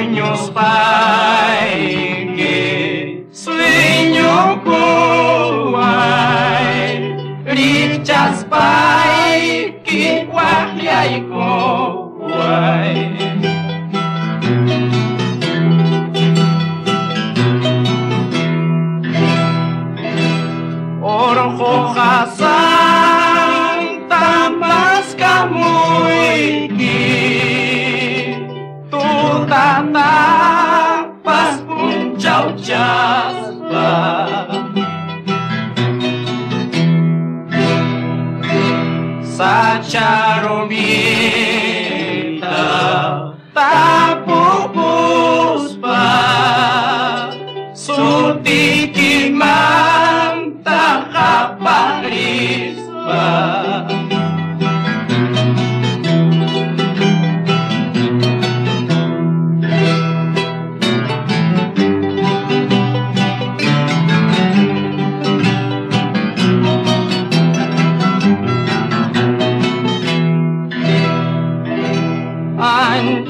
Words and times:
Unidos 0.00 0.50
para 0.50 1.07
ciao. 39.82 40.17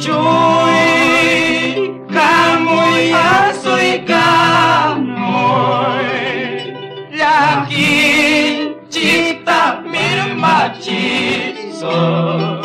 chuối 0.00 0.76
cá 2.14 2.58
muối 2.58 3.10
á 3.10 3.52
xuôi 3.62 3.98
cá 4.08 4.94
nổi. 4.98 6.04
Là 7.10 7.66
khi 7.68 8.58
chỉ 8.90 9.32
ta 9.46 9.76
biết 9.92 10.34
mà 10.36 10.74
chỉ 10.82 11.52
sợ 11.80 12.60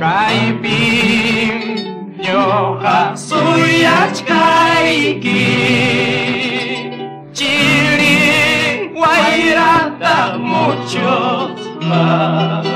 cái 0.00 0.36
bim 0.62 1.76
nhỏ 2.18 2.76
cá 2.82 3.12
xuôi 3.16 3.82
á 3.82 4.10
cái 4.26 4.56
ta 10.00 10.36
một 10.36 10.74
chỗ 10.94 11.35
Love. 11.88 12.66